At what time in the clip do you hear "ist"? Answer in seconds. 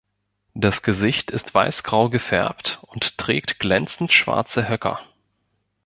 1.29-1.53